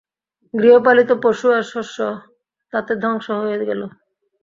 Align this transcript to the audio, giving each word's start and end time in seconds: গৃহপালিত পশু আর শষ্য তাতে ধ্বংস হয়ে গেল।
গৃহপালিত 0.53 1.09
পশু 1.23 1.47
আর 1.57 1.63
শষ্য 1.71 1.97
তাতে 2.73 2.93
ধ্বংস 3.01 3.27
হয়ে 3.41 3.57
গেল। 3.61 3.81